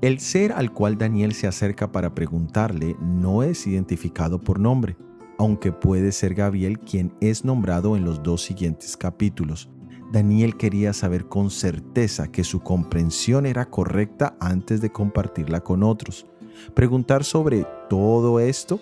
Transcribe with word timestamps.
El 0.00 0.20
ser 0.20 0.52
al 0.52 0.72
cual 0.72 0.96
Daniel 0.96 1.34
se 1.34 1.48
acerca 1.48 1.90
para 1.90 2.14
preguntarle 2.14 2.94
no 3.00 3.42
es 3.42 3.66
identificado 3.66 4.40
por 4.40 4.60
nombre, 4.60 4.96
aunque 5.38 5.72
puede 5.72 6.12
ser 6.12 6.34
Gabriel 6.34 6.78
quien 6.78 7.12
es 7.20 7.44
nombrado 7.44 7.96
en 7.96 8.04
los 8.04 8.22
dos 8.22 8.42
siguientes 8.42 8.96
capítulos. 8.96 9.68
Daniel 10.12 10.56
quería 10.56 10.92
saber 10.92 11.26
con 11.26 11.50
certeza 11.50 12.28
que 12.28 12.44
su 12.44 12.60
comprensión 12.60 13.44
era 13.44 13.68
correcta 13.70 14.36
antes 14.38 14.80
de 14.80 14.90
compartirla 14.90 15.62
con 15.62 15.82
otros. 15.82 16.26
Preguntar 16.74 17.24
sobre 17.24 17.66
todo 17.90 18.38
esto 18.38 18.78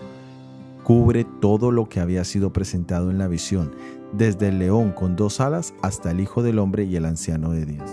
cubre 0.84 1.24
todo 1.40 1.72
lo 1.72 1.88
que 1.88 1.98
había 1.98 2.24
sido 2.24 2.52
presentado 2.52 3.10
en 3.10 3.18
la 3.18 3.26
visión, 3.26 3.74
desde 4.12 4.48
el 4.48 4.58
león 4.58 4.92
con 4.92 5.16
dos 5.16 5.40
alas 5.40 5.74
hasta 5.82 6.10
el 6.10 6.20
Hijo 6.20 6.42
del 6.42 6.58
Hombre 6.58 6.84
y 6.84 6.94
el 6.94 7.06
anciano 7.06 7.50
de 7.50 7.66
Dios. 7.66 7.90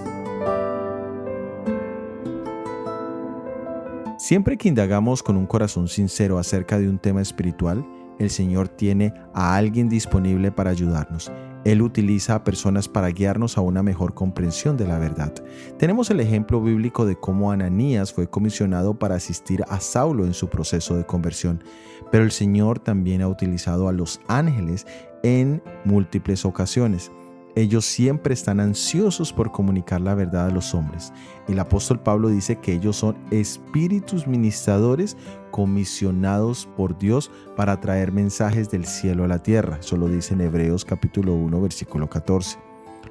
Siempre 4.24 4.58
que 4.58 4.70
indagamos 4.70 5.22
con 5.22 5.36
un 5.36 5.46
corazón 5.46 5.90
sincero 5.90 6.40
acerca 6.40 6.80
de 6.80 6.88
un 6.88 6.98
tema 6.98 7.22
espiritual, 7.22 7.86
el 8.20 8.30
Señor 8.30 8.70
tiene 8.70 9.14
a 9.34 9.58
alguien 9.58 9.90
disponible 9.90 10.50
para 10.50 10.70
ayudarnos. 10.70 11.30
Él 11.66 11.82
utiliza 11.82 12.36
a 12.36 12.44
personas 12.46 12.88
para 12.88 13.10
guiarnos 13.10 13.58
a 13.58 13.62
una 13.62 13.84
mejor 13.84 14.14
comprensión 14.14 14.78
de 14.78 14.88
la 14.88 14.98
verdad. 14.98 15.34
Tenemos 15.78 16.10
el 16.10 16.22
ejemplo 16.22 16.62
bíblico 16.62 17.06
de 17.06 17.18
cómo 17.18 17.52
Ananías 17.52 18.14
fue 18.14 18.30
comisionado 18.30 18.98
para 18.98 19.16
asistir 19.16 19.66
a 19.68 19.82
Saulo 19.82 20.26
en 20.26 20.34
su 20.34 20.48
proceso 20.48 20.96
de 20.96 21.06
conversión, 21.06 21.62
pero 22.10 22.24
el 22.24 22.32
Señor 22.32 22.80
también 22.80 23.22
ha 23.24 23.28
utilizado 23.28 23.90
a 23.90 23.92
los 23.92 24.22
ángeles 24.30 24.88
en 25.24 25.62
múltiples 25.84 26.46
ocasiones. 26.46 27.12
Ellos 27.56 27.86
siempre 27.86 28.34
están 28.34 28.60
ansiosos 28.60 29.32
por 29.32 29.52
comunicar 29.52 30.02
la 30.02 30.16
verdad 30.16 30.48
a 30.48 30.52
los 30.52 30.74
hombres. 30.74 31.14
El 31.48 31.60
apóstol 31.60 32.00
Pablo 32.00 32.30
dice 32.30 32.56
que 32.56 32.74
ellos 32.74 32.96
son 32.98 33.16
espíritus 33.30 34.26
ministradores 34.26 35.18
comisionados 35.52 36.68
por 36.76 36.98
Dios 36.98 37.30
para 37.56 37.80
traer 37.80 38.12
mensajes 38.12 38.72
del 38.72 38.86
cielo 38.86 39.24
a 39.24 39.28
la 39.28 39.44
tierra. 39.44 39.78
Eso 39.80 39.98
lo 39.98 40.08
dice 40.08 40.34
en 40.34 40.42
Hebreos 40.42 40.84
capítulo 40.84 41.36
1 41.36 41.62
versículo 41.62 42.10
14. 42.10 42.58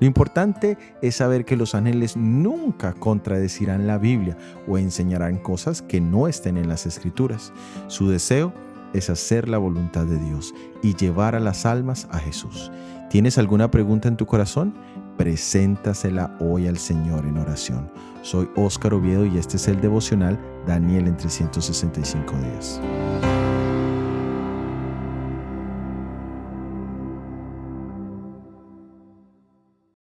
Lo 0.01 0.07
importante 0.09 0.77
es 1.01 1.17
saber 1.17 1.45
que 1.45 1.57
los 1.57 1.77
ángeles 1.77 2.17
nunca 2.17 2.95
contradecirán 2.95 3.87
la 3.87 3.99
Biblia 3.99 4.37
o 4.67 4.77
enseñarán 4.77 5.37
cosas 5.37 5.83
que 5.83 6.01
no 6.01 6.27
estén 6.27 6.57
en 6.57 6.69
las 6.69 6.87
escrituras. 6.87 7.53
Su 7.87 8.09
deseo 8.09 8.53
es 8.53 8.72
hacer 9.11 9.49
la 9.49 9.59
voluntad 9.59 10.05
de 10.05 10.19
Dios 10.19 10.55
y 10.83 10.95
llevar 10.95 11.35
a 11.35 11.41
las 11.41 11.67
almas 11.67 12.07
a 12.11 12.19
Jesús. 12.19 12.71
¿Tienes 13.11 13.39
alguna 13.39 13.71
pregunta 13.71 14.09
en 14.09 14.17
tu 14.17 14.27
corazón? 14.27 14.75
Preséntasela 15.17 16.37
hoy 16.41 16.67
al 16.67 16.79
Señor 16.79 17.27
en 17.27 17.39
oración. 17.39 17.91
Soy 18.23 18.49
Óscar 18.57 18.95
Oviedo 18.95 19.27
y 19.27 19.39
este 19.39 19.57
es 19.57 19.69
el 19.69 19.81
devocional 19.81 20.41
Daniel 20.67 21.09
en 21.09 21.17
365 21.17 22.35
días. 22.39 22.81